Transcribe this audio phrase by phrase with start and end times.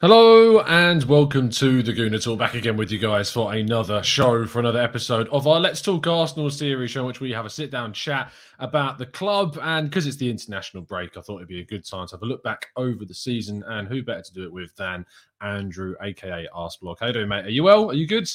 [0.00, 2.38] Hello and welcome to the Gooner Talk.
[2.38, 6.06] Back again with you guys for another show, for another episode of our Let's Talk
[6.06, 9.58] Arsenal series show, in which we have a sit down chat about the club.
[9.60, 12.22] And because it's the international break, I thought it'd be a good time to have
[12.22, 13.64] a look back over the season.
[13.66, 15.04] And who better to do it with than
[15.40, 17.00] Andrew, aka Arseblog?
[17.00, 17.46] How you doing, mate?
[17.46, 17.90] Are you well?
[17.90, 18.30] Are you good?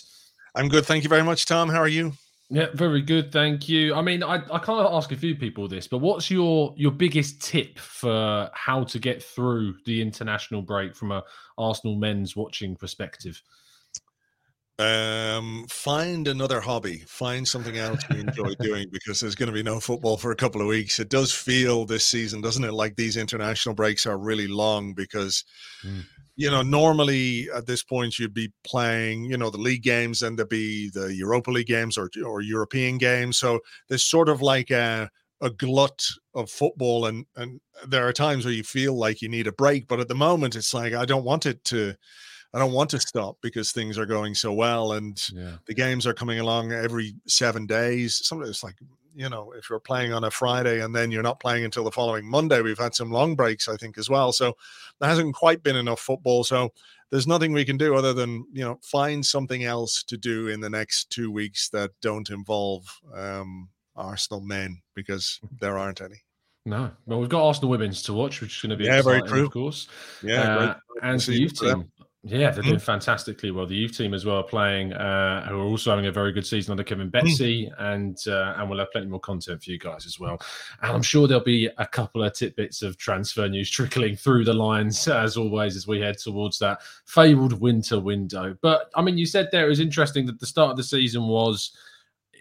[0.56, 0.86] I'm good.
[0.86, 1.70] Thank you very much, Tom.
[1.70, 2.12] How are you?
[2.54, 3.96] Yeah, very good, thank you.
[3.96, 6.92] I mean, I, I kind of ask a few people this, but what's your your
[6.92, 11.24] biggest tip for how to get through the international break from a
[11.58, 13.42] Arsenal men's watching perspective?
[14.84, 17.04] Um, find another hobby.
[17.08, 20.36] Find something else you enjoy doing because there's going to be no football for a
[20.36, 21.00] couple of weeks.
[21.00, 22.74] It does feel this season, doesn't it?
[22.74, 25.44] Like these international breaks are really long because
[25.84, 26.04] mm
[26.36, 30.38] you know, normally at this point you'd be playing, you know, the league games and
[30.38, 33.38] there'd be the Europa League games or or European games.
[33.38, 35.10] So there's sort of like a
[35.42, 36.04] a glut
[36.34, 39.88] of football and and there are times where you feel like you need a break,
[39.88, 41.96] but at the moment it's like I don't want it to
[42.54, 45.56] I don't want to stop because things are going so well and yeah.
[45.66, 48.22] the games are coming along every seven days.
[48.24, 48.76] Sometimes it's like
[49.16, 51.92] you know, if you're playing on a Friday and then you're not playing until the
[51.92, 54.32] following Monday, we've had some long breaks, I think, as well.
[54.32, 54.56] So
[55.00, 56.44] there hasn't quite been enough football.
[56.44, 56.74] So
[57.12, 60.60] there's nothing we can do other than, you know, find something else to do in
[60.60, 66.24] the next two weeks that don't involve um, Arsenal men because there aren't any.
[66.66, 69.22] No, well, we've got Arsenal women's to watch, which is going to be yeah, very
[69.22, 69.90] true, of course.
[70.22, 71.92] Yeah, uh, and the youth team.
[72.26, 72.86] Yeah, they're doing mm-hmm.
[72.86, 73.66] fantastically well.
[73.66, 76.72] The youth team as well playing, uh, who are also having a very good season
[76.72, 77.12] under Kevin mm.
[77.12, 80.40] Betsy, and uh, and we'll have plenty more content for you guys as well.
[80.82, 84.54] And I'm sure there'll be a couple of tidbits of transfer news trickling through the
[84.54, 88.56] lines as always as we head towards that fabled winter window.
[88.62, 91.28] But I mean, you said there it was interesting that the start of the season
[91.28, 91.76] was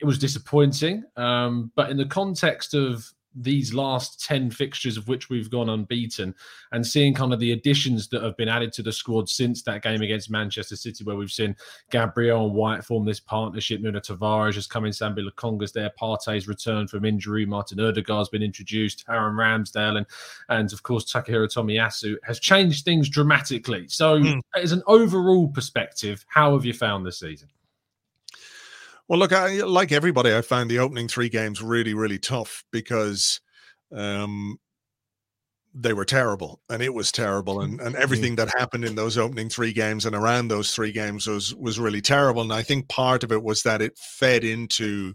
[0.01, 5.31] it was disappointing, um, but in the context of these last 10 fixtures of which
[5.31, 6.35] we've gone unbeaten
[6.73, 9.83] and seeing kind of the additions that have been added to the squad since that
[9.83, 11.57] game against Manchester City where we've seen
[11.91, 16.49] Gabriel and White form this partnership Nuno Tavares has come in Sambi Lokonga's there Partey's
[16.49, 20.07] returned from injury Martin Odegaard's been introduced Aaron Ramsdale and
[20.49, 24.41] and of course Takahiro Tomiyasu has changed things dramatically so mm.
[24.55, 27.49] as an overall perspective how have you found this season
[29.09, 33.41] well, look, I, like everybody, I found the opening three games really, really tough because
[33.95, 34.59] um,
[35.75, 38.03] they were terrible, and it was terrible, and and mm-hmm.
[38.03, 41.81] everything that happened in those opening three games and around those three games was was
[41.81, 42.43] really terrible.
[42.43, 45.15] And I think part of it was that it fed into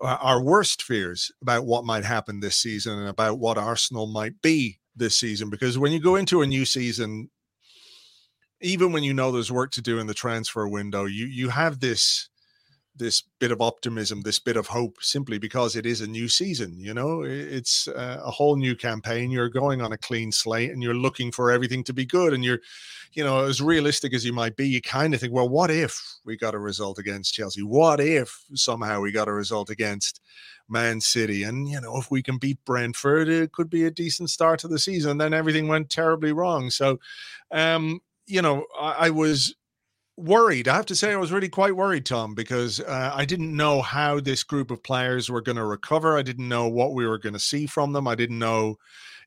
[0.00, 4.40] uh, our worst fears about what might happen this season and about what Arsenal might
[4.40, 5.50] be this season.
[5.50, 7.30] Because when you go into a new season,
[8.62, 11.80] even when you know there's work to do in the transfer window, you you have
[11.80, 12.29] this
[12.96, 16.78] this bit of optimism, this bit of hope, simply because it is a new season.
[16.78, 19.30] You know, it's uh, a whole new campaign.
[19.30, 22.32] You're going on a clean slate, and you're looking for everything to be good.
[22.32, 22.60] And you're,
[23.12, 26.18] you know, as realistic as you might be, you kind of think, well, what if
[26.24, 27.62] we got a result against Chelsea?
[27.62, 30.20] What if somehow we got a result against
[30.68, 31.42] Man City?
[31.44, 34.68] And you know, if we can beat Brentford, it could be a decent start to
[34.68, 35.18] the season.
[35.18, 36.70] Then everything went terribly wrong.
[36.70, 36.98] So,
[37.50, 39.54] um, you know, I, I was
[40.16, 40.68] worried.
[40.68, 43.80] I have to say, I was really quite worried, Tom, because uh, I didn't know
[43.82, 46.18] how this group of players were going to recover.
[46.18, 48.06] I didn't know what we were going to see from them.
[48.06, 48.76] I didn't know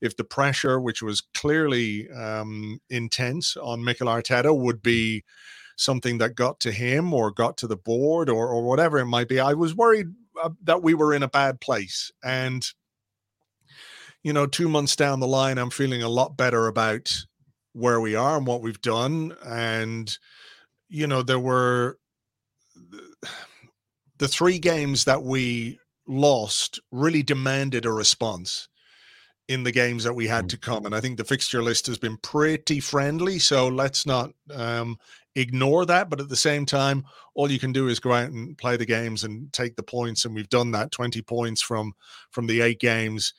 [0.02, 5.24] if the pressure, which was clearly um, intense on Mikel Arteta, would be
[5.78, 9.28] something that got to him or got to the board or, or whatever it might
[9.28, 9.40] be.
[9.40, 10.08] I was worried
[10.42, 12.12] uh, that we were in a bad place.
[12.24, 12.64] And,
[14.22, 17.26] you know, two months down the line, I'm feeling a lot better about
[17.72, 19.36] where we are and what we've done.
[19.44, 20.16] And,
[20.94, 21.98] you know, there were
[24.20, 28.70] the three games that we lost really demanded a response
[29.48, 30.86] in the games that we had to come.
[30.86, 33.40] And I think the fixture list has been pretty friendly.
[33.40, 34.98] So let's not um,
[35.36, 36.12] ignore that.
[36.12, 38.86] But at the same time, all you can do is go out and play the
[38.86, 40.26] games and take the points.
[40.26, 41.94] And we've done that 20 points from
[42.30, 43.34] from the eight games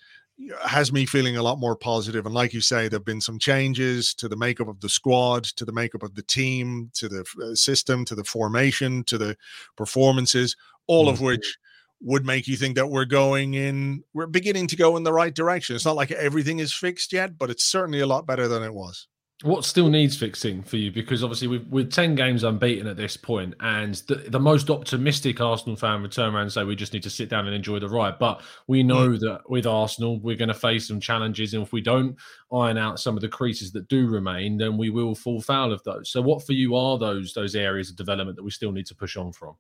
[0.65, 2.27] has me feeling a lot more positive.
[2.27, 5.45] And like you say, there have been some changes to the makeup of the squad,
[5.45, 9.37] to the makeup of the team, to the uh, system, to the formation, to the
[9.77, 11.15] performances, all mm-hmm.
[11.15, 11.59] of which
[12.01, 15.35] would make you think that we're going in, we're beginning to go in the right
[15.35, 15.75] direction.
[15.75, 18.75] It's not like everything is fixed yet, but it's certainly a lot better than it
[18.75, 19.09] was.
[19.45, 20.91] What still needs fixing for you?
[20.91, 25.39] Because obviously we've, we're 10 games unbeaten at this point, and the, the most optimistic
[25.39, 27.79] Arsenal fan would turn around and say we just need to sit down and enjoy
[27.79, 28.19] the ride.
[28.19, 29.21] But we know mm.
[29.21, 32.17] that with Arsenal, we're going to face some challenges, and if we don't
[32.51, 35.83] iron out some of the creases that do remain, then we will fall foul of
[35.85, 36.11] those.
[36.11, 38.95] So, what for you are those those areas of development that we still need to
[38.95, 39.57] push on from?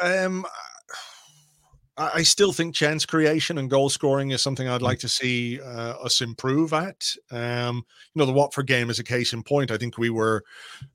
[0.00, 0.46] Um,
[1.98, 4.84] I still think chance creation and goal scoring is something I'd mm.
[4.84, 7.04] like to see uh, us improve at.
[7.32, 7.84] Um,
[8.14, 9.72] you know, the Watford game is a case in point.
[9.72, 10.44] I think we were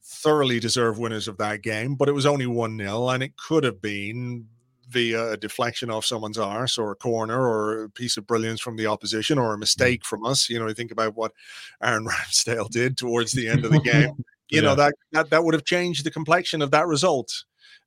[0.01, 3.65] thoroughly deserved winners of that game, but it was only 1 0, and it could
[3.65, 4.47] have been
[4.89, 8.77] via a deflection off someone's arse or a corner or a piece of brilliance from
[8.77, 9.61] the opposition or a mm.
[9.61, 10.49] mistake from us.
[10.49, 11.33] You know, you think about what
[11.81, 14.23] Aaron Ramsdale did towards the end of the game.
[14.49, 14.61] You yeah.
[14.61, 17.43] know, that, that that would have changed the complexion of that result.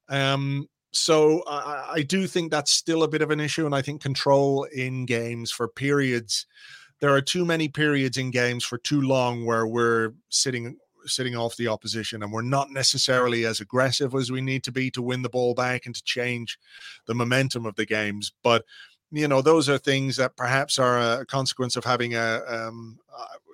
[0.08, 3.82] Um, so I, I do think that's still a bit of an issue, and I
[3.82, 6.46] think control in games for periods.
[7.00, 11.56] There are too many periods in games for too long where we're sitting sitting off
[11.56, 15.22] the opposition and we're not necessarily as aggressive as we need to be to win
[15.22, 16.58] the ball back and to change
[17.06, 18.64] the momentum of the games but
[19.10, 22.98] you know those are things that perhaps are a consequence of having a um,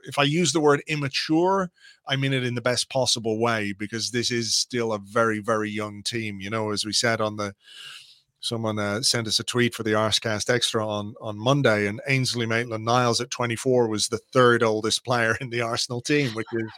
[0.04, 1.70] if I use the word immature,
[2.06, 5.70] I mean it in the best possible way because this is still a very, very
[5.70, 6.40] young team.
[6.40, 7.54] You know, as we said on the
[8.40, 12.46] someone uh, sent us a tweet for the Arscast Extra on on Monday, and Ainsley
[12.46, 16.70] Maitland Niles at 24 was the third oldest player in the Arsenal team, which is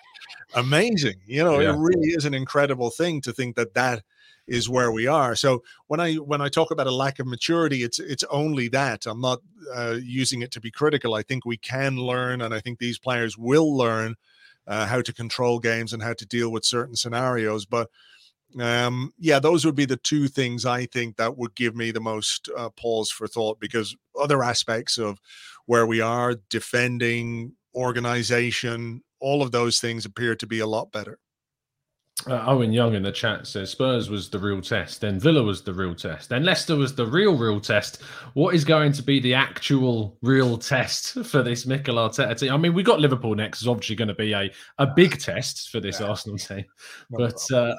[0.54, 1.16] amazing.
[1.26, 1.72] You know, yeah.
[1.72, 4.02] it really is an incredible thing to think that that
[4.46, 5.34] is where we are.
[5.34, 9.06] So when I when I talk about a lack of maturity, it's it's only that.
[9.06, 9.40] I'm not
[9.74, 11.14] uh, using it to be critical.
[11.14, 14.16] I think we can learn, and I think these players will learn
[14.66, 17.64] uh, how to control games and how to deal with certain scenarios.
[17.64, 17.90] But
[18.60, 22.00] um, yeah, those would be the two things I think that would give me the
[22.00, 25.18] most uh, pause for thought because other aspects of
[25.66, 31.18] where we are, defending, organization, all of those things appear to be a lot better.
[32.28, 35.62] Uh, Owen Young in the chat says Spurs was the real test, then Villa was
[35.62, 38.00] the real test, then Leicester was the real, real test.
[38.34, 42.52] What is going to be the actual real test for this Mikel Arteta team?
[42.52, 43.62] I mean, we got Liverpool next.
[43.62, 46.06] Is obviously going to be a, a big test for this yeah.
[46.06, 46.64] Arsenal team,
[47.10, 47.74] but uh,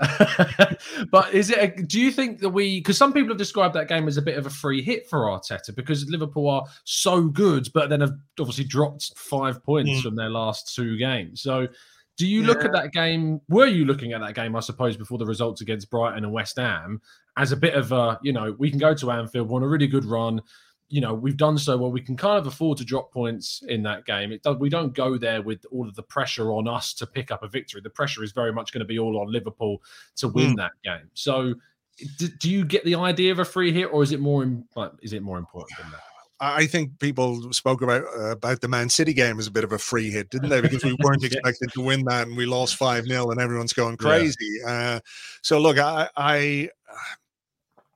[1.12, 1.58] but is it?
[1.58, 2.82] A, do you think that we?
[2.82, 5.22] Because some people have described that game as a bit of a free hit for
[5.22, 10.02] Arteta because Liverpool are so good, but then have obviously dropped five points mm.
[10.04, 11.42] from their last two games.
[11.42, 11.68] So
[12.18, 12.48] do you yeah.
[12.48, 13.42] look at that game?
[13.50, 16.58] Were you looking at that game, I suppose, before the results against Brighton and West
[16.58, 17.02] Ham
[17.38, 19.68] as a bit of a, you know, we can go to Anfield, we're on a
[19.68, 20.42] really good run.
[20.88, 21.92] You know, we've done so well.
[21.92, 24.32] We can kind of afford to drop points in that game.
[24.32, 27.32] It does, we don't go there with all of the pressure on us to pick
[27.32, 27.82] up a victory.
[27.82, 29.82] The pressure is very much going to be all on Liverpool
[30.18, 30.58] to win mm.
[30.58, 31.10] that game.
[31.16, 31.56] So,
[32.18, 34.46] do, do you get the idea of a free hit, or is it more?
[34.76, 36.02] Like, is it more important than that?
[36.40, 39.72] I think people spoke about uh, about the Man City game as a bit of
[39.72, 40.62] a free hit, didn't they?
[40.62, 43.98] Because we weren't expected to win that, and we lost five 0 and everyone's going
[43.98, 44.60] crazy.
[44.62, 44.72] Yeah.
[44.72, 45.00] Uh,
[45.42, 46.70] so look, I, I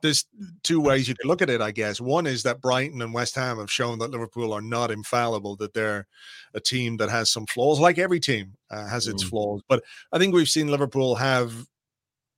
[0.02, 0.24] there's
[0.62, 2.00] two ways you can look at it, I guess.
[2.00, 5.74] One is that Brighton and West Ham have shown that Liverpool are not infallible, that
[5.74, 6.06] they're
[6.54, 9.28] a team that has some flaws, like every team uh, has its mm.
[9.28, 9.62] flaws.
[9.68, 9.82] But
[10.12, 11.66] I think we've seen Liverpool have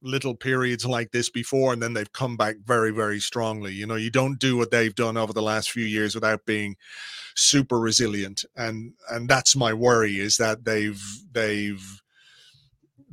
[0.03, 3.73] little periods like this before and then they've come back very very strongly.
[3.73, 6.77] You know you don't do what they've done over the last few years without being
[7.35, 12.01] super resilient and and that's my worry is that they've they've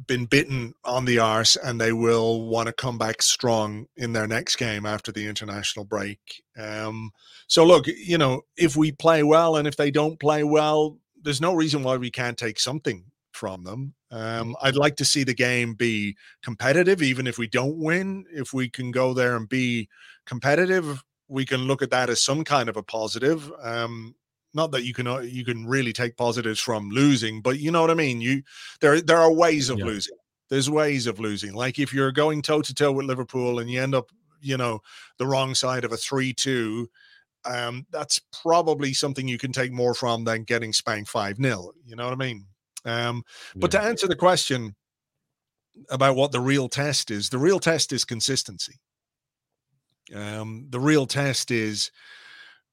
[0.07, 4.27] been bitten on the arse and they will want to come back strong in their
[4.27, 6.43] next game after the international break.
[6.57, 7.11] Um
[7.47, 11.41] so look you know if we play well and if they don't play well there's
[11.41, 13.93] no reason why we can't take something from them.
[14.11, 18.25] Um, I'd like to see the game be competitive, even if we don't win.
[18.31, 19.87] If we can go there and be
[20.25, 23.51] competitive, we can look at that as some kind of a positive.
[23.61, 24.15] Um,
[24.53, 27.81] not that you can uh, you can really take positives from losing, but you know
[27.81, 28.19] what I mean.
[28.19, 28.41] You
[28.81, 29.85] there there are ways of yeah.
[29.85, 30.17] losing.
[30.49, 31.53] There's ways of losing.
[31.53, 34.09] Like if you're going toe to toe with Liverpool and you end up,
[34.41, 34.81] you know,
[35.19, 36.89] the wrong side of a 3 2,
[37.45, 41.71] um, that's probably something you can take more from than getting spanked 5 0.
[41.85, 42.45] You know what I mean?
[42.85, 43.23] Um,
[43.55, 43.59] yeah.
[43.59, 44.75] But to answer the question
[45.89, 48.75] about what the real test is, the real test is consistency.
[50.15, 51.91] Um, the real test is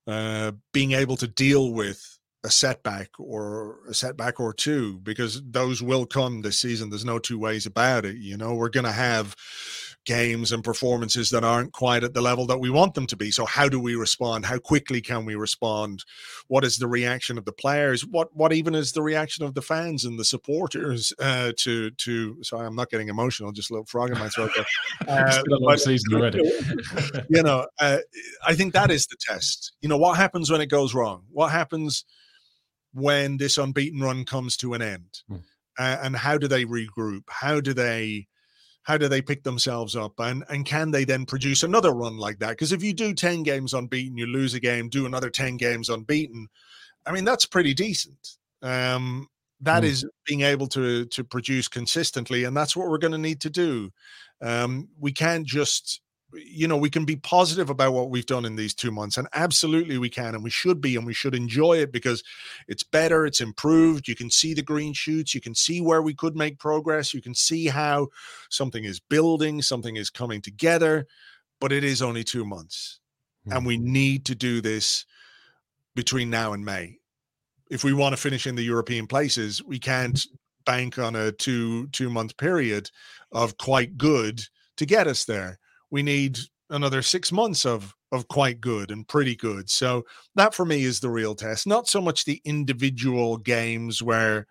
[0.06, 5.82] uh, being able to deal with a setback or a setback or two because those
[5.82, 6.88] will come this season.
[6.90, 8.16] There's no two ways about it.
[8.16, 9.34] You know, we're going to have
[10.06, 13.30] games and performances that aren't quite at the level that we want them to be.
[13.30, 14.46] So how do we respond?
[14.46, 16.04] How quickly can we respond?
[16.46, 18.06] What is the reaction of the players?
[18.06, 22.42] What what even is the reaction of the fans and the supporters uh, to to?
[22.42, 23.52] Sorry, I'm not getting emotional.
[23.52, 24.50] Just a little frog in my throat.
[25.06, 26.38] Uh, but, season already.
[27.28, 27.98] you know, uh,
[28.46, 29.72] I think that is the test.
[29.80, 31.22] You know, what happens when it goes wrong?
[31.30, 32.04] What happens?
[32.96, 35.42] when this unbeaten run comes to an end mm.
[35.78, 38.26] uh, and how do they regroup how do they
[38.86, 42.38] how do they pick themselves up and and can they then produce another run like
[42.38, 42.50] that?
[42.50, 45.88] Because if you do 10 games unbeaten you lose a game do another 10 games
[45.88, 46.48] unbeaten
[47.04, 48.38] i mean that's pretty decent.
[48.62, 49.28] Um
[49.60, 49.86] that mm.
[49.86, 53.50] is being able to to produce consistently and that's what we're going to need to
[53.50, 53.90] do.
[54.40, 56.00] Um we can't just
[56.32, 59.28] you know, we can be positive about what we've done in these two months, and
[59.32, 62.22] absolutely we can, and we should be, and we should enjoy it because
[62.66, 64.08] it's better, it's improved.
[64.08, 67.22] You can see the green shoots, you can see where we could make progress, you
[67.22, 68.08] can see how
[68.50, 71.06] something is building, something is coming together,
[71.60, 73.00] but it is only two months,
[73.46, 73.56] mm-hmm.
[73.56, 73.92] and we mm-hmm.
[73.92, 75.06] need to do this
[75.94, 76.98] between now and May.
[77.70, 80.24] If we want to finish in the European places, we can't
[80.64, 82.90] bank on a two two month period
[83.30, 84.42] of quite good
[84.76, 85.58] to get us there
[85.90, 86.38] we need
[86.70, 89.68] another six months of of quite good and pretty good.
[89.68, 90.04] So
[90.36, 91.66] that for me is the real test.
[91.66, 94.46] Not so much the individual games where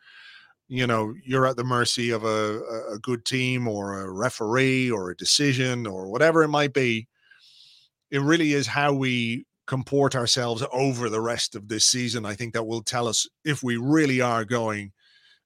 [0.67, 2.61] you know you're at the mercy of a,
[2.93, 7.07] a good team or a referee or a decision or whatever it might be.
[8.11, 12.25] It really is how we comport ourselves over the rest of this season.
[12.25, 14.91] I think that will tell us if we really are going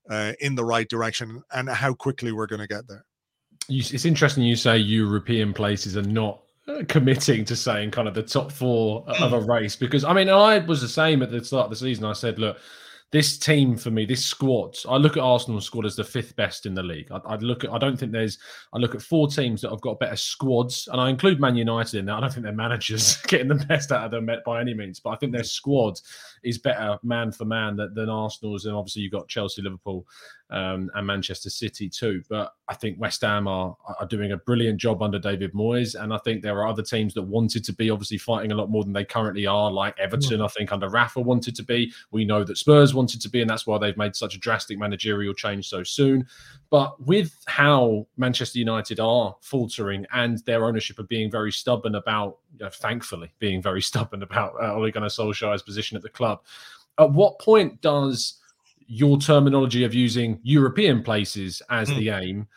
[0.09, 3.05] uh, in the right direction and how quickly we're going to get there
[3.69, 8.13] you, it's interesting you say European places are not uh, committing to saying kind of
[8.13, 11.43] the top four of a race because I mean I was the same at the
[11.43, 12.05] start of the season.
[12.05, 12.57] I said, look,
[13.11, 16.67] this team for me, this squad, I look at Arsenal's squad as the fifth best
[16.67, 17.11] in the league.
[17.11, 18.37] I, I look at, I don't think there's,
[18.71, 21.97] I look at four teams that have got better squads, and I include Man United
[21.97, 22.15] in there.
[22.15, 25.09] I don't think their managers getting the best out of them by any means, but
[25.09, 25.99] I think their squad
[26.43, 30.05] is better man for man than, than Arsenal's, and obviously you've got Chelsea, Liverpool,
[30.49, 32.23] um, and Manchester City too.
[32.29, 36.13] But I think West Ham are, are doing a brilliant job under David Moyes, and
[36.13, 38.83] I think there are other teams that wanted to be obviously fighting a lot more
[38.83, 40.41] than they currently are, like Everton.
[40.41, 41.91] I think under Rafa wanted to be.
[42.11, 44.77] We know that Spurs wanted to be, and that's why they've made such a drastic
[44.79, 46.27] managerial change so soon.
[46.69, 52.37] But with how Manchester United are faltering and their ownership are being very stubborn about,
[52.53, 56.41] you know, thankfully, being very stubborn about uh, Ole Gunnar Solskjaer's position at the club,
[56.97, 58.38] at what point does
[58.91, 61.97] your terminology of using European places as mm.
[61.97, 62.47] the aim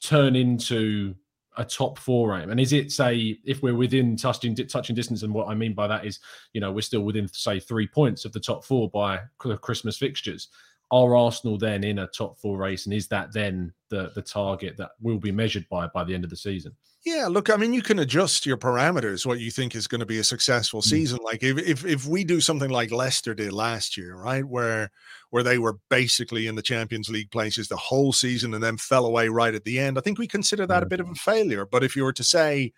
[0.00, 1.16] turn into
[1.56, 2.48] a top four aim?
[2.48, 5.88] And is it say if we're within touching touching distance, and what I mean by
[5.88, 6.20] that is,
[6.52, 10.48] you know, we're still within say three points of the top four by Christmas fixtures.
[10.92, 14.76] Are Arsenal then in a top four race, and is that then the the target
[14.78, 16.74] that will be measured by by the end of the season?
[17.06, 20.06] Yeah, look, I mean, you can adjust your parameters what you think is going to
[20.06, 20.84] be a successful mm.
[20.84, 21.18] season.
[21.20, 21.24] Mm.
[21.24, 24.90] Like if, if if we do something like Leicester did last year, right, where
[25.30, 29.06] where they were basically in the Champions League places the whole season and then fell
[29.06, 30.86] away right at the end, I think we consider that mm.
[30.86, 31.64] a bit of a failure.
[31.64, 32.72] But if you were to say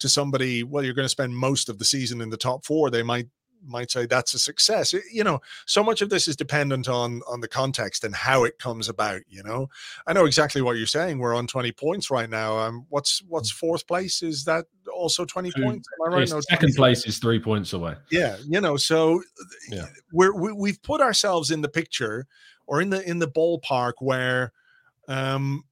[0.00, 2.90] to somebody, well, you're going to spend most of the season in the top four,
[2.90, 3.28] they might
[3.64, 4.94] might say that's a success.
[4.94, 8.44] It, you know, so much of this is dependent on on the context and how
[8.44, 9.22] it comes about.
[9.28, 9.68] You know,
[10.06, 11.18] I know exactly what you're saying.
[11.18, 12.58] We're on 20 points right now.
[12.58, 13.56] Um, what's what's mm.
[13.56, 14.22] fourth place?
[14.22, 15.88] Is that also 20 Two, points?
[16.00, 16.28] Am I right?
[16.28, 17.94] No, second place is three points away.
[18.10, 19.22] Yeah, you know, so
[19.68, 19.86] yeah.
[20.12, 22.26] we're we, we've put ourselves in the picture
[22.66, 24.52] or in the in the ballpark where
[25.08, 25.64] um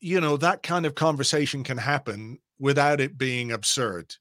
[0.00, 4.16] you know that kind of conversation can happen without it being absurd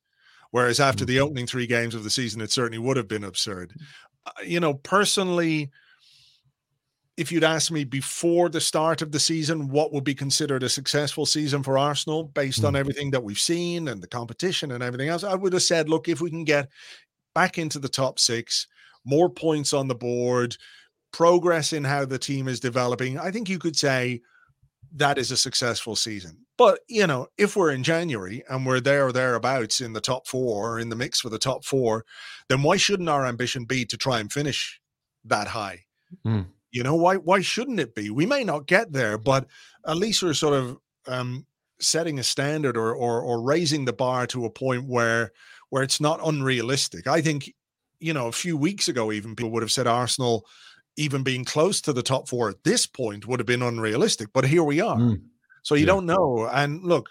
[0.51, 1.25] Whereas after the mm-hmm.
[1.25, 3.73] opening three games of the season, it certainly would have been absurd.
[4.25, 5.69] Uh, you know, personally,
[7.17, 10.69] if you'd asked me before the start of the season what would be considered a
[10.69, 12.79] successful season for Arsenal based on mm-hmm.
[12.79, 16.07] everything that we've seen and the competition and everything else, I would have said, look,
[16.07, 16.69] if we can get
[17.35, 18.67] back into the top six,
[19.05, 20.55] more points on the board,
[21.11, 24.21] progress in how the team is developing, I think you could say
[24.95, 26.45] that is a successful season.
[26.57, 30.27] But you know, if we're in January and we're there or thereabouts in the top
[30.27, 32.05] four or in the mix for the top four,
[32.47, 34.79] then why shouldn't our ambition be to try and finish
[35.25, 35.85] that high?
[36.25, 36.47] Mm.
[36.71, 37.15] You know why?
[37.15, 38.09] Why shouldn't it be?
[38.09, 39.47] We may not get there, but
[39.85, 40.77] at least we're sort of
[41.07, 41.45] um,
[41.79, 45.31] setting a standard or, or or raising the bar to a point where
[45.69, 47.07] where it's not unrealistic.
[47.07, 47.53] I think,
[47.99, 50.45] you know, a few weeks ago, even people would have said Arsenal
[50.99, 54.29] even being close to the top four at this point would have been unrealistic.
[54.33, 54.97] But here we are.
[54.97, 55.21] Mm.
[55.63, 55.87] So you yeah.
[55.87, 56.49] don't know.
[56.51, 57.09] And look,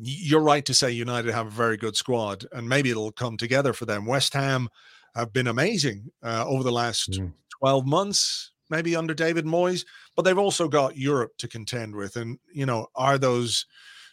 [0.00, 3.74] you're right to say United have a very good squad, and maybe it'll come together
[3.74, 4.06] for them.
[4.06, 4.68] West Ham
[5.14, 7.32] have been amazing uh, over the last mm.
[7.58, 9.84] 12 months, maybe under David Moyes,
[10.16, 12.16] but they've also got Europe to contend with.
[12.16, 13.66] And, you know, are those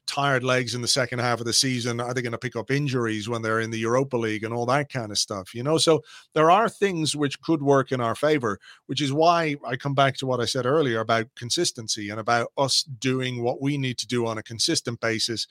[0.07, 2.01] tired legs in the second half of the season?
[2.01, 4.65] Are they going to pick up injuries when they're in the Europa League and all
[4.65, 5.53] that kind of stuff?
[5.53, 9.57] You know, so there are things which could work in our favor, which is why
[9.65, 13.61] I come back to what I said earlier about consistency and about us doing what
[13.61, 15.45] we need to do on a consistent basis.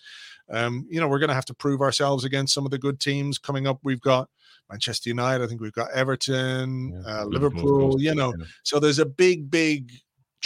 [0.49, 2.99] Um, you know, we're going to have to prove ourselves against some of the good
[2.99, 3.79] teams coming up.
[3.83, 4.29] We've got
[4.71, 8.35] Manchester United, I think we've got Everton, yeah, uh, Liverpool, Liverpool, you know.
[8.65, 9.93] So there's a big, big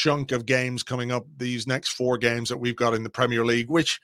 [0.01, 3.45] chunk of games coming up, these next four games that we've got in the Premier
[3.45, 4.01] League, which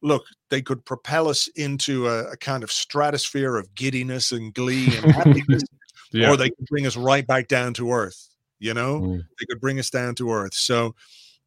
[0.00, 4.96] look, they could propel us into a, a kind of stratosphere of giddiness and glee
[4.96, 5.62] and happiness,
[6.12, 6.30] yeah.
[6.30, 8.28] or they could bring us right back down to earth.
[8.60, 9.16] You know, mm.
[9.38, 10.54] they could bring us down to earth.
[10.54, 10.94] So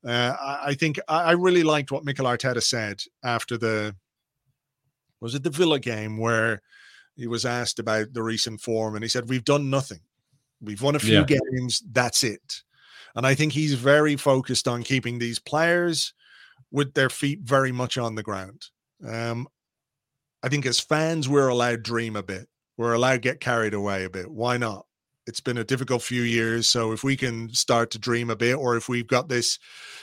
[0.06, 3.96] uh, I, I, think I, I, really liked what Mikel Arteta said after the
[5.22, 6.62] was it the Villa game where
[7.16, 10.02] he was asked about the recent form and he said, "We've done nothing.
[10.60, 11.38] We've won a few yeah.
[11.54, 11.84] games.
[11.90, 12.63] That's it."
[13.16, 16.14] And I think he's very focused on keeping these players
[16.72, 18.66] with their feet very much on the ground.
[19.08, 19.48] Um,
[20.42, 22.48] I think as fans, we're allowed dream a bit.
[22.78, 24.30] We're allowed get carried away a bit.
[24.30, 24.86] Why not?
[25.26, 26.68] It's been a difficult few years.
[26.68, 29.58] So if we can start to dream a bit, or if we've got this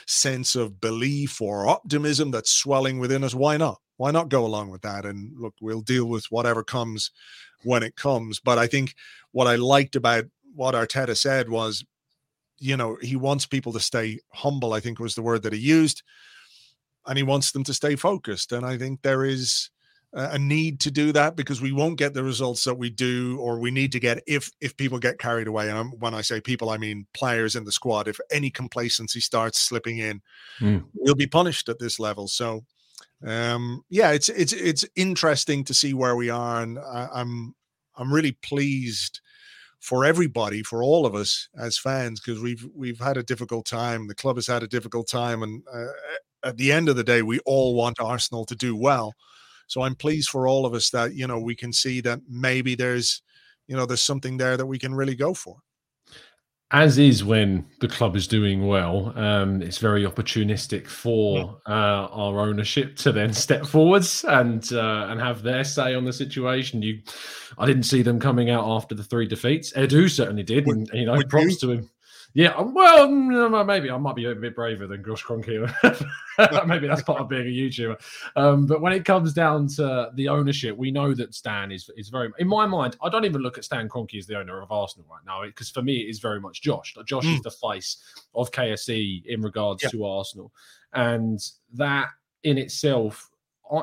[0.07, 3.79] sense of belief or optimism that's swelling within us, why not?
[3.97, 5.05] Why not go along with that?
[5.05, 7.11] And look, we'll deal with whatever comes
[7.63, 8.39] when it comes.
[8.39, 8.95] But I think
[9.31, 10.25] what I liked about
[10.55, 11.85] what Arteta said was
[12.61, 15.59] you know, he wants people to stay humble, I think was the word that he
[15.59, 16.03] used.
[17.07, 18.51] And he wants them to stay focused.
[18.51, 19.71] And I think there is
[20.13, 23.59] a need to do that because we won't get the results that we do or
[23.59, 26.69] we need to get if if people get carried away and when i say people
[26.69, 30.21] i mean players in the squad if any complacency starts slipping in
[30.59, 30.83] mm.
[30.95, 32.59] we'll be punished at this level so
[33.25, 37.55] um yeah it's it's it's interesting to see where we are and I, i'm
[37.95, 39.21] i'm really pleased
[39.81, 44.07] for everybody, for all of us as fans, because we've we've had a difficult time.
[44.07, 45.87] The club has had a difficult time, and uh,
[46.43, 49.13] at the end of the day, we all want Arsenal to do well.
[49.67, 52.75] So I'm pleased for all of us that you know we can see that maybe
[52.75, 53.21] there's
[53.67, 55.57] you know there's something there that we can really go for
[56.71, 62.39] as is when the club is doing well, um, it's very opportunistic for uh, our
[62.39, 66.81] ownership to then step forwards and uh, and have their say on the situation.
[66.81, 67.01] You,
[67.57, 69.73] I didn't see them coming out after the three defeats.
[69.73, 71.89] Edu certainly did, and you know, props to him.
[72.33, 75.67] Yeah, um, well, mm, maybe I might be a bit braver than Josh Kroenke.
[76.67, 77.99] maybe that's part of being a YouTuber.
[78.35, 82.09] Um, but when it comes down to the ownership, we know that Stan is is
[82.09, 82.29] very.
[82.39, 85.07] In my mind, I don't even look at Stan Kroenke as the owner of Arsenal
[85.09, 86.95] right now because for me, it is very much Josh.
[87.05, 87.35] Josh mm.
[87.35, 87.97] is the face
[88.33, 89.89] of KSE in regards yeah.
[89.89, 90.53] to Arsenal,
[90.93, 91.39] and
[91.73, 92.09] that
[92.43, 93.30] in itself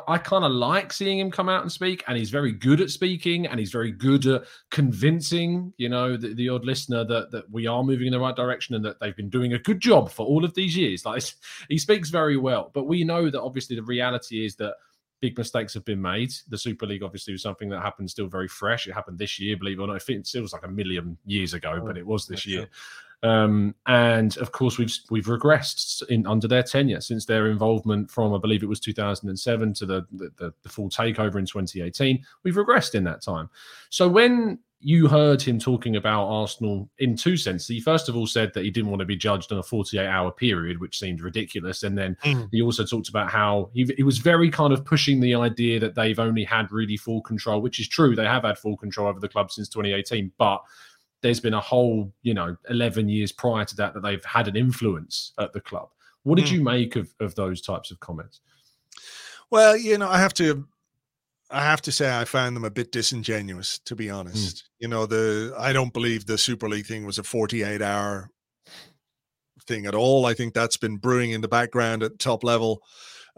[0.06, 2.90] I, kind of like seeing him come out and speak, and he's very good at
[2.90, 7.50] speaking, and he's very good at convincing, you know, the, the odd listener that that
[7.50, 10.10] we are moving in the right direction and that they've been doing a good job
[10.10, 11.06] for all of these years.
[11.06, 11.22] Like
[11.68, 14.74] he speaks very well, but we know that obviously the reality is that
[15.20, 16.32] big mistakes have been made.
[16.48, 18.86] The Super League obviously was something that happened still very fresh.
[18.86, 19.96] It happened this year, believe it or not.
[19.96, 22.68] It feels like a million years ago, oh, but it was this year.
[23.22, 28.32] Um, and of course, we've we've regressed in under their tenure since their involvement from
[28.32, 32.24] I believe it was 2007 to the the, the full takeover in 2018.
[32.44, 33.50] We've regressed in that time.
[33.90, 37.66] So when you heard him talking about Arsenal in two senses.
[37.66, 40.06] He first of all said that he didn't want to be judged on a 48
[40.06, 41.82] hour period, which seemed ridiculous.
[41.82, 42.48] And then mm.
[42.52, 45.96] he also talked about how he, he, was very kind of pushing the idea that
[45.96, 48.14] they've only had really full control, which is true.
[48.14, 50.62] They have had full control over the club since 2018, but
[51.22, 54.56] there's been a whole, you know, 11 years prior to that that they've had an
[54.56, 55.88] influence at the club.
[56.22, 56.52] What did mm.
[56.52, 58.40] you make of, of those types of comments?
[59.50, 60.66] Well, you know, I have to
[61.50, 64.16] I have to say I found them a bit disingenuous, to be hmm.
[64.16, 64.56] honest.
[64.56, 64.62] Mm.
[64.80, 68.30] You know, the I don't believe the Super League thing was a 48 hour
[69.66, 70.26] thing at all.
[70.26, 72.82] I think that's been brewing in the background at top level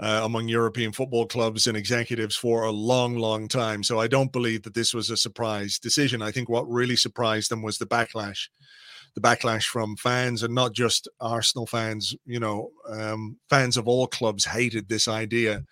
[0.00, 3.82] uh, among European football clubs and executives for a long, long time.
[3.82, 6.22] So I don't believe that this was a surprise decision.
[6.22, 8.48] I think what really surprised them was the backlash
[9.14, 12.14] the backlash from fans and not just Arsenal fans.
[12.24, 15.64] You know, um, fans of all clubs hated this idea,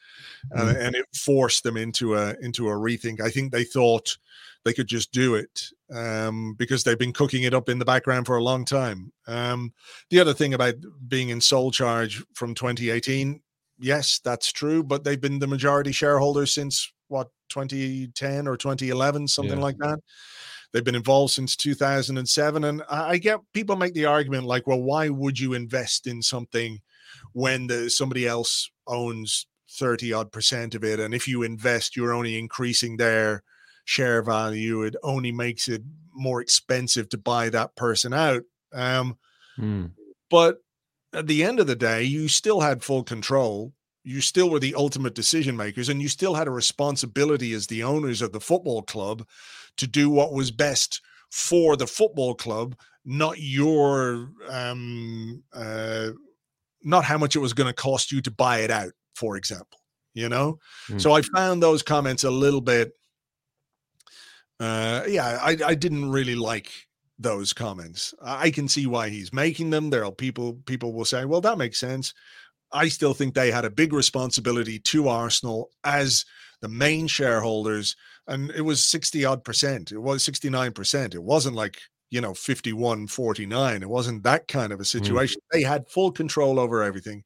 [0.53, 0.77] mm.
[0.77, 3.21] and it forced them into a into a rethink.
[3.21, 4.17] I think they thought
[4.65, 8.27] they could just do it um, because they've been cooking it up in the background
[8.27, 9.13] for a long time.
[9.27, 9.73] Um,
[10.11, 10.75] the other thing about
[11.07, 13.41] being in sole charge from 2018,
[13.79, 19.59] yes, that's true, but they've been the majority shareholders since what 2010 or 2011, something
[19.59, 19.63] yeah.
[19.63, 20.01] like that.
[20.73, 22.65] They've been involved since 2007.
[22.65, 26.81] And I get people make the argument like, well, why would you invest in something
[27.33, 31.01] when the, somebody else owns 30 odd percent of it?
[31.01, 33.43] And if you invest, you're only increasing their
[33.87, 34.83] share value.
[34.83, 38.43] It only makes it more expensive to buy that person out.
[38.75, 39.17] Um,
[39.59, 39.93] mm.
[40.29, 40.59] But
[41.13, 43.73] at the end of the day, you still had full control.
[44.05, 47.83] You still were the ultimate decision makers, and you still had a responsibility as the
[47.83, 49.27] owners of the football club
[49.77, 56.11] to do what was best for the football club, not your, um, uh,
[56.83, 59.79] not how much it was going to cost you to buy it out, for example.
[60.15, 61.01] You know, mm.
[61.01, 62.93] so I found those comments a little bit
[64.61, 66.73] uh, yeah, I, I didn't really like
[67.19, 68.15] those comments.
[68.23, 69.91] I can see why he's making them.
[69.91, 72.15] There are people people will say, well, that makes sense.
[72.73, 76.25] I still think they had a big responsibility to Arsenal as
[76.61, 79.93] the main shareholders, and it was 60 odd percent.
[79.93, 81.15] It was 69 percent.
[81.15, 84.87] It wasn't like you know 51 49 it wasn't that kind of a mm.
[84.87, 85.53] situation mm.
[85.53, 87.23] they had full control over everything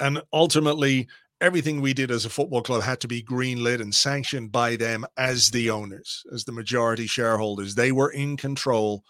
[0.00, 1.06] and ultimately
[1.40, 5.04] everything we did as a football club had to be greenlit and sanctioned by them
[5.16, 7.74] as the owners, as the majority shareholders.
[7.74, 9.04] They were in control.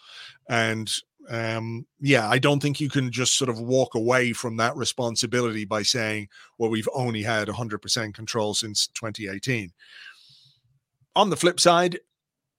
[0.49, 0.91] And
[1.29, 5.65] um, yeah, I don't think you can just sort of walk away from that responsibility
[5.65, 9.73] by saying, well, we've only had 100% control since 2018.
[11.15, 12.01] On the flip side,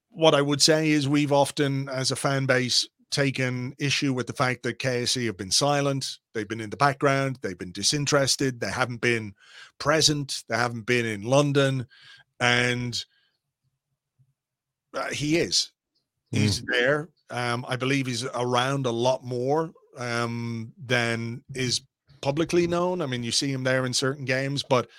[0.09, 4.33] what I would say is we've often, as a fan base, taken issue with the
[4.33, 6.17] fact that KSE have been silent.
[6.33, 7.39] They've been in the background.
[7.41, 8.59] They've been disinterested.
[8.59, 9.33] They haven't been
[9.79, 10.43] present.
[10.49, 11.87] They haven't been in London.
[12.39, 13.01] And
[14.93, 15.71] uh, he is.
[16.33, 16.37] Mm.
[16.39, 17.09] He's there.
[17.29, 21.81] Um, I believe he's around a lot more um, than is
[22.21, 23.01] publicly known.
[23.01, 24.89] I mean, you see him there in certain games, but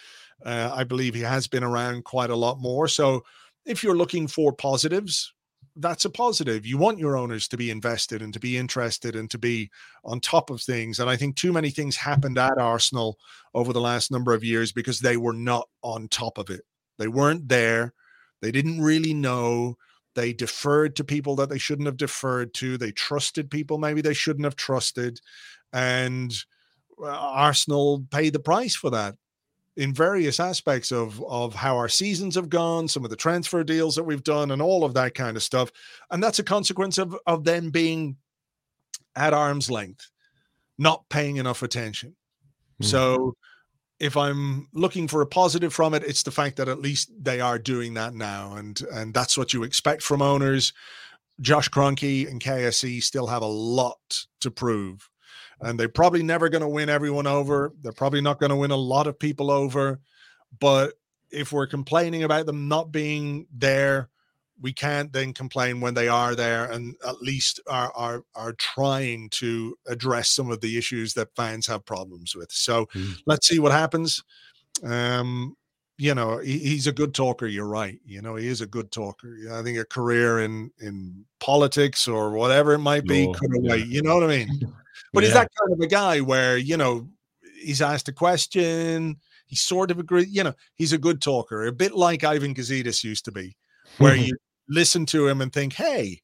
[0.45, 2.89] uh, I believe he has been around quite a lot more.
[2.89, 3.25] So
[3.67, 5.33] if you're looking for positives,
[5.81, 6.67] that's a positive.
[6.67, 9.71] You want your owners to be invested and to be interested and to be
[10.05, 10.99] on top of things.
[10.99, 13.19] And I think too many things happened at Arsenal
[13.55, 16.63] over the last number of years because they were not on top of it.
[16.99, 17.95] They weren't there.
[18.43, 19.77] They didn't really know.
[20.15, 22.77] They deferred to people that they shouldn't have deferred to.
[22.77, 25.21] They trusted people maybe they shouldn't have trusted.
[25.73, 26.33] And
[27.01, 29.15] uh, Arsenal paid the price for that
[29.79, 33.95] in various aspects of of how our seasons have gone, some of the transfer deals
[33.95, 35.71] that we've done, and all of that kind of stuff.
[36.11, 38.17] And that's a consequence of of them being
[39.15, 40.11] at arm's length,
[40.79, 42.17] not paying enough attention.
[42.83, 42.87] Mm.
[42.87, 43.37] So
[44.01, 47.41] if I'm looking for a positive from it, it's the fact that at least they
[47.41, 50.73] are doing that now, and and that's what you expect from owners.
[51.41, 55.09] Josh Kroenke and KSE still have a lot to prove
[55.61, 57.73] and they're probably never going to win everyone over.
[57.83, 60.01] They're probably not going to win a lot of people over.
[60.61, 60.95] But
[61.31, 64.09] if we're complaining about them not being there,
[64.61, 69.29] we can't then complain when they are there and at least are are are trying
[69.31, 72.51] to address some of the issues that fans have problems with.
[72.51, 73.15] So mm.
[73.27, 74.23] let's see what happens.
[74.83, 75.57] Um,
[75.97, 77.47] you know, he, he's a good talker.
[77.47, 77.99] You're right.
[78.05, 79.37] You know, he is a good talker.
[79.53, 83.73] I think a career in in politics or whatever it might be could yeah.
[83.73, 83.87] wait.
[83.87, 84.75] You know what I mean?
[85.13, 85.29] But yeah.
[85.29, 87.09] he's that kind of a guy where, you know,
[87.61, 91.73] he's asked a question, he sort of agrees, you know, he's a good talker, a
[91.73, 93.57] bit like Ivan Gazidis used to be,
[93.99, 94.25] where mm-hmm.
[94.25, 94.37] you
[94.69, 96.21] listen to him and think, hey,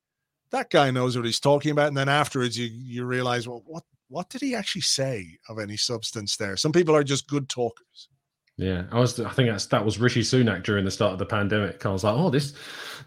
[0.50, 1.88] that guy knows what he's talking about.
[1.88, 5.76] And then afterwards you you realize, well, what what did he actually say of any
[5.76, 6.56] substance there?
[6.56, 8.08] Some people are just good talkers.
[8.56, 9.18] Yeah, I was.
[9.18, 11.84] I think that's that was Rishi Sunak during the start of the pandemic.
[11.84, 12.52] I was like, oh, this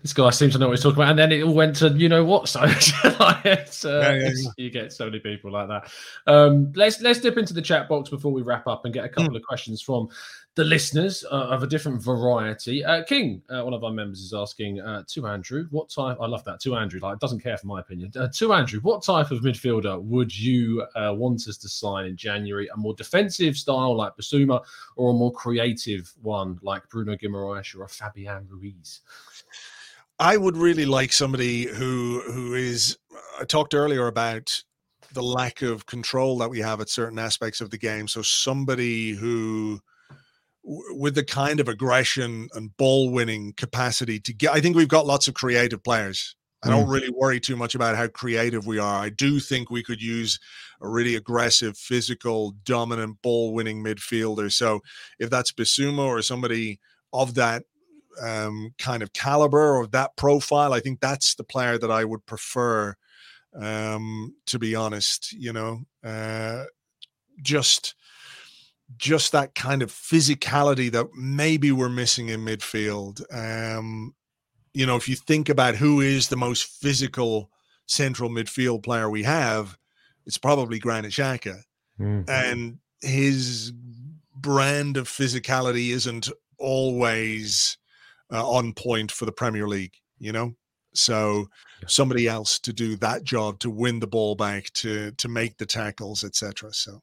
[0.02, 1.90] this guy seems to know what he's talking about, and then it all went to
[1.90, 2.48] you know what.
[2.48, 2.60] So
[3.20, 4.50] like, it's, uh, yeah, yeah, yeah.
[4.58, 5.90] you get so many people like that.
[6.28, 9.10] Um, let's let's dip into the chat box before we wrap up and get a
[9.10, 9.38] couple mm.
[9.38, 10.10] of questions from
[10.58, 12.84] the listeners uh, of a different variety.
[12.84, 16.18] Uh, King, uh, one of our members, is asking uh, to Andrew, what type?
[16.20, 17.00] I love that to Andrew.
[17.00, 18.12] Like, doesn't care for my opinion.
[18.20, 22.18] Uh, to Andrew, what type of midfielder would you uh, want us to sign in
[22.18, 22.68] January?
[22.74, 24.64] A more defensive style like Bissouma,
[24.96, 29.02] or a more creative one like Bruno Guimaraes or a Fabian Ruiz?
[30.18, 32.98] I would really like somebody who who is.
[33.40, 34.64] I talked earlier about
[35.14, 38.08] the lack of control that we have at certain aspects of the game.
[38.08, 39.82] So somebody who
[40.70, 44.52] with the kind of aggression and ball winning capacity to get.
[44.54, 47.96] I think we've got lots of creative players I don't really worry too much about
[47.96, 49.00] how creative we are.
[49.00, 50.40] I do think we could use
[50.82, 54.52] a really aggressive, physical, dominant ball winning midfielder.
[54.52, 54.82] So
[55.20, 56.80] if that's Bissouma or somebody
[57.14, 57.64] of that
[58.22, 62.26] um, kind of caliber or that profile, I think that's the player that I would
[62.26, 62.96] prefer.
[63.56, 66.66] Um, to be honest, you know, uh,
[67.42, 67.96] just
[68.96, 73.22] just that kind of physicality that maybe we're missing in midfield.
[73.34, 74.16] Um,
[74.74, 77.50] you know, if you think about who is the most physical
[77.88, 79.78] central midfield player we have,
[80.26, 81.62] it's probably Granit Xhaka.
[82.00, 82.30] Mm-hmm.
[82.30, 83.74] And his
[84.36, 87.78] brand of physicality isn't always
[88.32, 90.54] uh, on point for the Premier League, you know?
[90.94, 91.48] So
[91.86, 95.66] somebody else to do that job to win the ball back, to to make the
[95.66, 96.74] tackles, etc.
[96.74, 97.02] So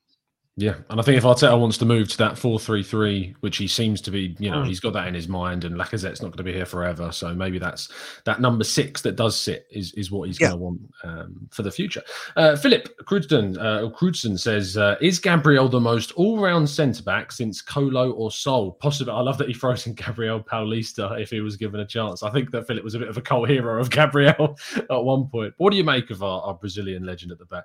[0.56, 4.00] yeah, and I think if Arteta wants to move to that four-three-three, which he seems
[4.02, 4.68] to be, you know, mm.
[4.68, 7.34] he's got that in his mind, and Lacazette's not going to be here forever, so
[7.34, 7.88] maybe that's
[8.24, 10.48] that number six that does sit is is what he's yeah.
[10.48, 12.02] going to want um, for the future.
[12.36, 17.60] Uh, Philip Crudson, uh, Crudson says, uh, "Is Gabriel the most all-round centre back since
[17.60, 18.72] Kolo or Sol?
[18.80, 19.12] Possibly.
[19.12, 22.22] I love that he throws in Gabriel Paulista if he was given a chance.
[22.22, 25.26] I think that Philip was a bit of a cult hero of Gabriel at one
[25.26, 25.54] point.
[25.56, 27.64] What do you make of our, our Brazilian legend at the back?"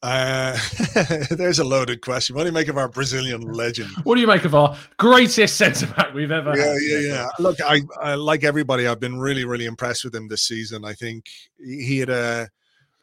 [0.00, 0.56] Uh,
[1.30, 2.36] there's a loaded question.
[2.36, 3.90] What do you make of our Brazilian legend?
[4.04, 6.76] What do you make of our greatest centre back we've ever yeah, had?
[6.82, 8.86] Yeah, yeah, Look, I, I, like everybody.
[8.86, 10.84] I've been really, really impressed with him this season.
[10.84, 12.48] I think he had a,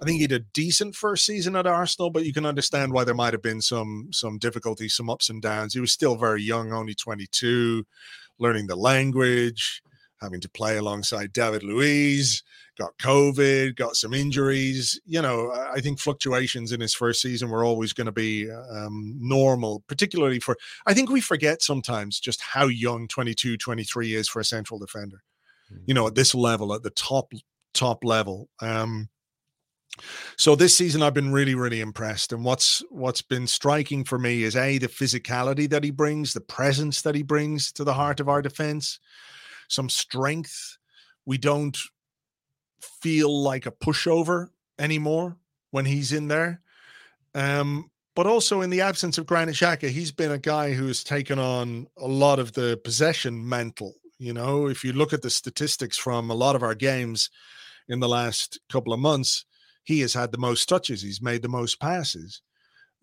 [0.02, 3.04] I think he had a decent first season at Arsenal, but you can understand why
[3.04, 5.74] there might have been some some difficulties, some ups and downs.
[5.74, 7.86] He was still very young, only 22,
[8.40, 9.82] learning the language,
[10.26, 12.44] having to play alongside David Luiz
[12.78, 15.00] got COVID, got some injuries.
[15.06, 19.16] You know, I think fluctuations in his first season were always going to be um,
[19.20, 24.40] normal, particularly for, I think we forget sometimes just how young 22, 23 is for
[24.40, 25.24] a central defender,
[25.72, 25.84] mm-hmm.
[25.88, 27.32] you know, at this level, at the top,
[27.74, 28.50] top level.
[28.62, 29.10] Um,
[30.38, 34.44] so this season I've been really really impressed and what's what's been striking for me
[34.44, 38.20] is a the physicality that he brings the presence that he brings to the heart
[38.20, 39.00] of our defense
[39.67, 40.78] some strength
[41.25, 41.78] we don't
[43.01, 45.38] feel like a pushover anymore
[45.71, 46.62] when he's in there.
[47.34, 51.38] Um, but also in the absence of Granit Xhaka, he's been a guy who's taken
[51.38, 53.95] on a lot of the possession mantle.
[54.17, 57.30] You know, if you look at the statistics from a lot of our games
[57.89, 59.45] in the last couple of months,
[59.84, 61.01] he has had the most touches.
[61.01, 62.41] He's made the most passes,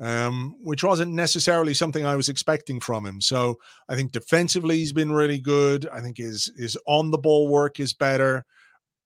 [0.03, 3.21] um, which wasn't necessarily something I was expecting from him.
[3.21, 5.89] So I think defensively he's been really good.
[5.93, 8.45] I think his his on the ball work is better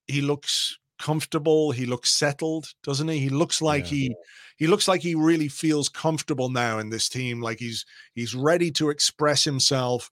[0.06, 3.96] he looks comfortable he looks settled doesn't he he looks like yeah.
[3.96, 4.16] he
[4.56, 8.70] he looks like he really feels comfortable now in this team like he's he's ready
[8.70, 10.10] to express himself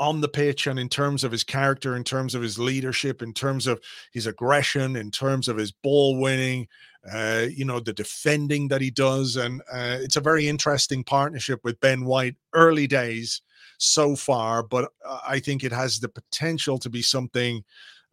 [0.00, 3.34] on the pitch and in terms of his character in terms of his leadership in
[3.34, 3.78] terms of
[4.12, 6.66] his aggression in terms of his ball winning
[7.12, 11.60] uh, you know the defending that he does and uh, it's a very interesting partnership
[11.64, 13.42] with ben white early days
[13.76, 14.90] so far but
[15.28, 17.62] i think it has the potential to be something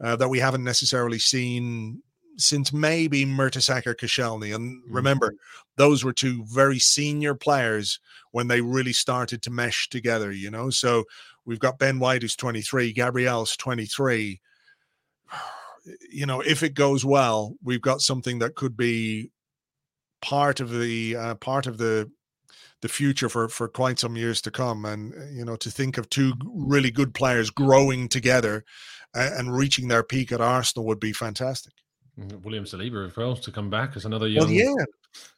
[0.03, 2.01] uh, that we haven't necessarily seen
[2.37, 4.53] since maybe Mertesacker Koscielny.
[4.53, 4.81] And mm.
[4.87, 5.33] remember,
[5.75, 7.99] those were two very senior players
[8.31, 10.69] when they really started to mesh together, you know.
[10.69, 11.05] So
[11.47, 14.39] we've got Ben White, who's 23, Gabriel's 23.
[16.11, 19.31] You know, if it goes well, we've got something that could be
[20.21, 22.11] part of the uh, part of the
[22.81, 26.09] the future for for quite some years to come and you know to think of
[26.09, 28.63] two really good players growing together
[29.13, 31.73] and reaching their peak at Arsenal would be fantastic.
[32.19, 34.73] Mm, William Saliba as well to come back as another young, well, yeah,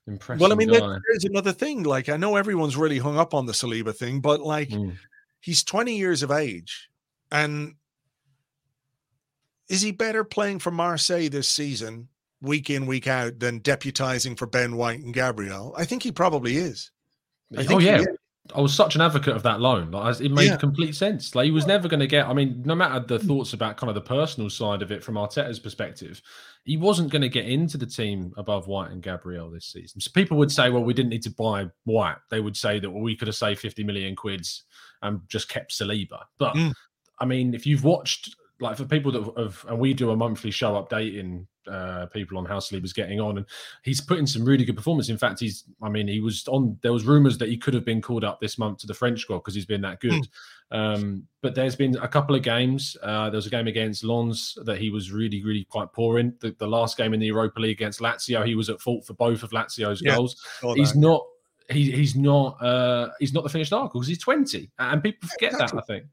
[0.08, 0.42] impressive.
[0.42, 1.84] Well, I mean, there's another thing.
[1.84, 4.96] Like, I know everyone's really hung up on the Saliba thing, but like, mm.
[5.40, 6.90] He's 20 years of age,
[7.32, 7.76] and
[9.70, 12.10] is he better playing for Marseille this season,
[12.42, 15.74] week in, week out, than deputizing for Ben White and Gabriel?
[15.78, 16.92] I think he probably is.
[17.58, 18.04] I oh yeah,
[18.56, 19.92] I was such an advocate of that loan.
[19.92, 20.58] Like, it made yeah.
[20.58, 21.36] complete sense.
[21.36, 22.28] Like he was never going to get.
[22.28, 23.28] I mean, no matter the hmm.
[23.28, 26.22] thoughts about kind of the personal side of it from Arteta's perspective,
[26.64, 30.02] he wasn't going to get into the team above White and Gabriel this season.
[30.02, 32.18] So people would say, well, we didn't need to buy White.
[32.30, 34.64] They would say that well, we could have saved fifty million quids
[35.02, 36.24] and just kept Saliba.
[36.38, 36.74] But mm.
[37.20, 40.52] I mean, if you've watched like for people that have, and we do a monthly
[40.52, 43.46] show updating uh, people on how Saliba's getting on, and
[43.84, 45.10] he's putting some really good performance.
[45.10, 46.78] In fact, he's, I mean, he was on.
[46.82, 49.22] There was rumours that he could have been called up this month to the French
[49.22, 50.12] squad because he's been that good.
[50.12, 50.26] Mm.
[50.72, 52.98] Um, but there's been a couple of games.
[53.02, 56.36] Uh, there was a game against Lens that he was really, really quite poor in.
[56.42, 59.14] The, the, last game in the Europa League against Lazio, he was at fault for
[59.14, 60.36] both of Lazio's yeah, goals.
[60.76, 61.24] He's not.
[61.70, 62.62] He, he's not.
[62.62, 65.78] Uh, he's not the finished article because he's 20, and people forget exactly.
[65.78, 65.84] that.
[65.84, 66.06] I think.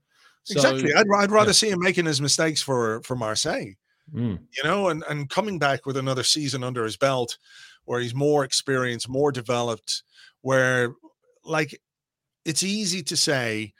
[0.45, 0.95] So, exactly.
[0.95, 1.53] I'd, I'd rather yeah.
[1.53, 3.75] see him making his mistakes for for Marseille
[4.15, 4.39] Mm.
[4.57, 7.39] You know, and and coming back with another season under his belt,
[7.85, 10.03] where he's more experienced, more developed,
[10.43, 10.95] where
[11.45, 11.81] like
[12.45, 13.73] it's easy to say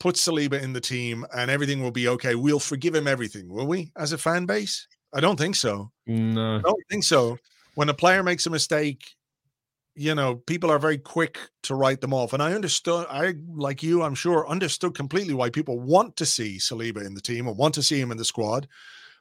[0.00, 2.34] put Saliba in the team and everything will be okay.
[2.34, 4.86] We'll forgive him everything, will we, as a fan base?
[5.12, 5.90] I don't think so.
[6.06, 7.38] No, I don't think so.
[7.74, 9.16] When a player makes a mistake,
[9.98, 12.32] you know, people are very quick to write them off.
[12.32, 16.58] And I understood, I, like you, I'm sure, understood completely why people want to see
[16.58, 18.68] Saliba in the team and want to see him in the squad.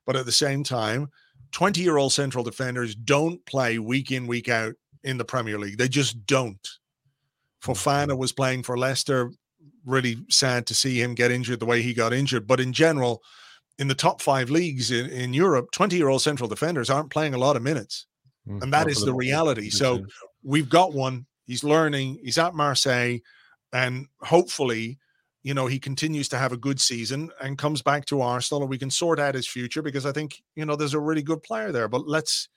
[0.05, 1.09] But at the same time,
[1.51, 5.77] 20 year old central defenders don't play week in, week out in the Premier League.
[5.77, 6.67] They just don't.
[7.63, 9.31] Fofana was playing for Leicester
[9.85, 12.45] really sad to see him get injured the way he got injured.
[12.45, 13.23] But in general,
[13.79, 17.33] in the top five leagues in, in Europe, 20 year old central defenders aren't playing
[17.33, 18.05] a lot of minutes.
[18.47, 19.69] Mm, and that is the reality.
[19.69, 20.05] So
[20.47, 21.25] we've got one.
[21.45, 22.19] He's learning.
[22.23, 23.17] He's at Marseille.
[23.73, 24.97] And hopefully,
[25.43, 28.69] you know, he continues to have a good season and comes back to Arsenal and
[28.69, 31.43] we can sort out his future because I think, you know, there's a really good
[31.43, 31.89] player there.
[31.89, 32.47] But let's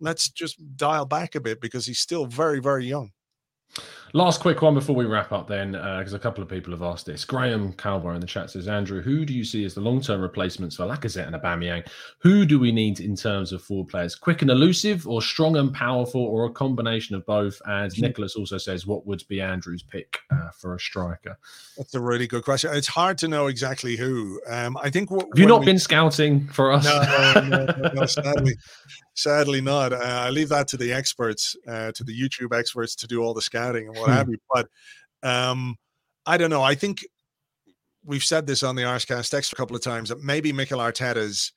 [0.00, 3.12] let's just dial back a bit because he's still very, very young.
[4.12, 6.82] Last quick one before we wrap up, then, because uh, a couple of people have
[6.82, 7.24] asked this.
[7.24, 10.20] Graham Calbar in the chat says, Andrew, who do you see as the long term
[10.20, 11.86] replacements for Lacazette and Aubameyang?
[12.18, 14.16] Who do we need in terms of forward players?
[14.16, 17.60] Quick and elusive, or strong and powerful, or a combination of both?
[17.66, 18.02] And hmm.
[18.02, 21.38] Nicholas also says, what would be Andrew's pick uh, for a striker?
[21.76, 22.74] That's a really good question.
[22.74, 24.40] It's hard to know exactly who.
[24.48, 25.10] Um, I think.
[25.10, 25.66] W- have you not we...
[25.66, 26.84] been scouting for us?
[26.84, 28.54] No, no, no, no sadly.
[29.14, 29.92] Sadly, not.
[29.92, 33.34] Uh, I leave that to the experts, uh, to the YouTube experts, to do all
[33.34, 34.16] the scouting and what hmm.
[34.16, 34.38] have you.
[34.52, 34.68] But
[35.22, 35.76] um,
[36.26, 36.62] I don't know.
[36.62, 37.04] I think
[38.04, 41.52] we've said this on the Arsecast X a couple of times that maybe Mikel Arteta's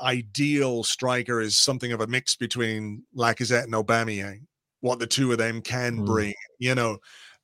[0.00, 4.42] ideal striker is something of a mix between Lacazette and Aubameyang.
[4.80, 6.06] What the two of them can mm.
[6.06, 6.98] bring, you know.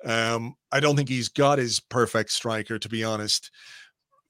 [0.05, 3.51] Um, I don't think he's got his perfect striker, to be honest.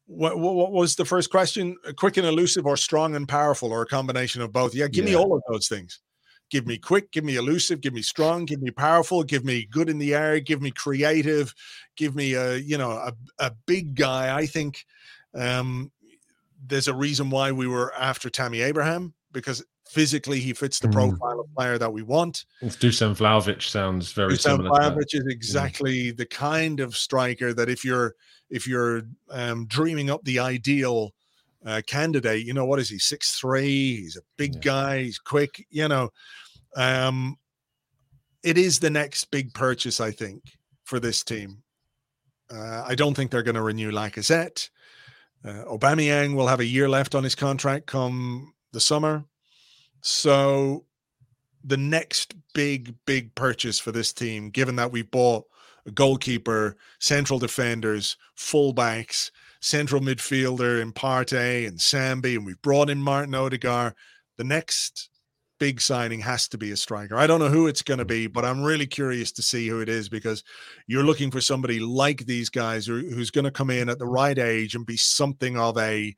[0.06, 1.76] What, what, what, was the first question?
[1.96, 4.74] Quick and elusive, or strong and powerful, or a combination of both?
[4.74, 5.12] Yeah, give yeah.
[5.12, 6.00] me all of those things.
[6.50, 9.88] Give me quick, give me elusive, give me strong, give me powerful, give me good
[9.88, 11.54] in the air, give me creative,
[11.96, 14.36] give me a you know a, a big guy.
[14.36, 14.84] I think
[15.34, 15.90] um,
[16.66, 20.92] there's a reason why we were after Tammy Abraham because physically he fits the mm.
[20.92, 22.44] profile of player that we want.
[22.62, 24.70] Dusan Vlahovic sounds very Dusan similar.
[24.70, 28.14] Vlahovic is exactly the kind of striker that if you're
[28.50, 31.12] if you're um, dreaming up the ideal
[31.64, 32.98] uh, candidate, you know what is he?
[32.98, 33.96] Six three.
[33.96, 34.60] He's a big yeah.
[34.60, 35.02] guy.
[35.04, 35.66] He's quick.
[35.70, 36.10] You know,
[36.76, 37.36] um,
[38.42, 40.42] it is the next big purchase, I think,
[40.84, 41.62] for this team.
[42.50, 44.68] Uh, I don't think they're going to renew Lacazette.
[45.44, 49.24] Uh, Aubameyang will have a year left on his contract come the summer.
[50.00, 50.84] So
[51.64, 55.44] the next big, big purchase for this team, given that we bought
[55.86, 59.30] a goalkeeper, central defenders, fullbacks,
[59.64, 63.94] central midfielder in Partey and Sambi, and we've brought in Martin Odegaard,
[64.36, 65.08] the next
[65.58, 67.16] big signing has to be a striker.
[67.16, 69.80] I don't know who it's going to be, but I'm really curious to see who
[69.80, 70.44] it is because
[70.86, 74.06] you're looking for somebody like these guys who, who's going to come in at the
[74.06, 76.14] right age and be something of a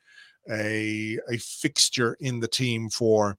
[0.50, 3.36] a a fixture in the team for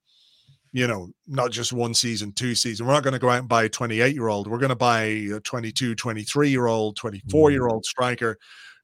[0.71, 2.85] you know not just one season two season.
[2.85, 4.75] We're not going to go out and buy a 28 year old we're going to
[4.75, 7.85] buy a 22 23 year old 24 year old mm.
[7.85, 8.37] striker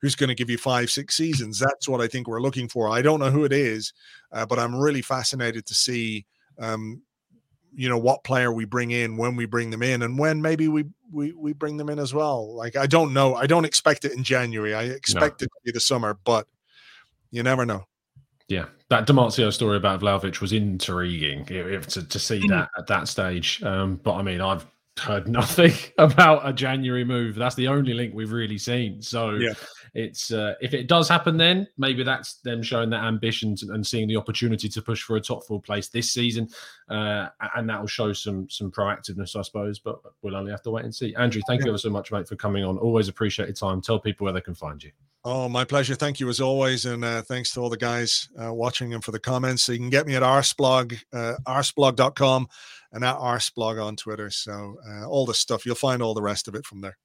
[0.04, 1.58] who's going to give you five six seasons.
[1.58, 2.90] That's what i think we're looking for.
[2.90, 3.92] I don't know who it is
[4.34, 6.26] uh, but i'm really fascinated to see
[6.60, 7.02] um,
[7.76, 10.68] you know what player we bring in when we bring them in and when maybe
[10.68, 12.56] we we we bring them in as well.
[12.56, 13.34] Like i don't know.
[13.36, 14.76] I don't expect it in january.
[14.76, 15.46] I expect no.
[15.46, 16.48] it to be the summer but
[17.32, 17.86] you never know.
[18.48, 18.66] Yeah.
[18.90, 22.50] That Di Marzio story about Vlahovic was intriguing if, to, to see mm.
[22.50, 23.64] that at that stage.
[23.64, 24.66] Um, but i mean i've
[25.00, 29.54] heard nothing about a january move that's the only link we've really seen so yeah
[29.94, 34.08] it's uh, if it does happen, then maybe that's them showing their ambitions and seeing
[34.08, 36.50] the opportunity to push for a top four place this season,
[36.90, 39.78] uh, and that will show some some proactiveness, I suppose.
[39.78, 41.14] But we'll only have to wait and see.
[41.16, 41.66] Andrew, thank yeah.
[41.66, 42.78] you ever so much, mate, for coming on.
[42.80, 43.82] Always appreciate your time.
[43.82, 44.92] Tell people where they can find you.
[45.26, 45.96] Oh, my pleasure.
[45.96, 46.86] Thank you as always.
[46.86, 49.64] And uh, thanks to all the guys uh, watching and for the comments.
[49.64, 52.50] So you can get me at arseblog, uh, arseblog.com
[52.94, 54.30] and at arseblog on Twitter.
[54.30, 56.98] So uh, all the stuff, you'll find all the rest of it from there.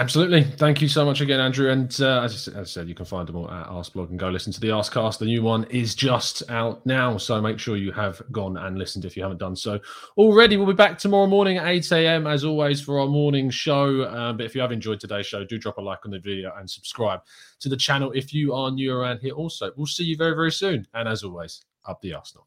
[0.00, 0.44] Absolutely.
[0.44, 1.72] Thank you so much again, Andrew.
[1.72, 4.52] And uh, as, I said, you can find them all at Arseblog and go listen
[4.52, 5.18] to the Arsecast.
[5.18, 7.16] The new one is just out now.
[7.16, 9.80] So make sure you have gone and listened if you haven't done so
[10.16, 10.56] already.
[10.56, 12.26] We'll be back tomorrow morning at 8 a.m.
[12.28, 14.02] as always for our morning show.
[14.02, 16.52] Uh, but if you have enjoyed today's show, do drop a like on the video
[16.56, 17.20] and subscribe
[17.58, 19.72] to the channel if you are new around here also.
[19.76, 20.86] We'll see you very, very soon.
[20.94, 22.46] And as always, up the Arsenal.